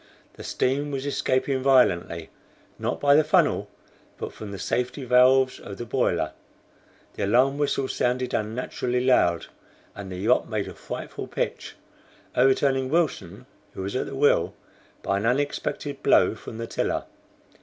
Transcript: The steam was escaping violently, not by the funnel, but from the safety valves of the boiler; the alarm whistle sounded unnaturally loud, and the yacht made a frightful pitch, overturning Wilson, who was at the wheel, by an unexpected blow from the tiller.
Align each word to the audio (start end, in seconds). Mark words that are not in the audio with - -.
The 0.33 0.43
steam 0.43 0.89
was 0.89 1.05
escaping 1.05 1.61
violently, 1.61 2.31
not 2.79 2.99
by 2.99 3.13
the 3.13 3.23
funnel, 3.23 3.69
but 4.17 4.33
from 4.33 4.51
the 4.51 4.57
safety 4.57 5.03
valves 5.03 5.59
of 5.59 5.77
the 5.77 5.85
boiler; 5.85 6.31
the 7.13 7.25
alarm 7.27 7.59
whistle 7.59 7.87
sounded 7.87 8.33
unnaturally 8.33 9.05
loud, 9.05 9.45
and 9.93 10.11
the 10.11 10.17
yacht 10.17 10.49
made 10.49 10.67
a 10.67 10.73
frightful 10.73 11.27
pitch, 11.27 11.75
overturning 12.35 12.89
Wilson, 12.89 13.45
who 13.75 13.83
was 13.83 13.95
at 13.95 14.07
the 14.07 14.15
wheel, 14.15 14.55
by 15.03 15.17
an 15.17 15.27
unexpected 15.27 16.01
blow 16.01 16.33
from 16.33 16.57
the 16.57 16.65
tiller. 16.65 17.03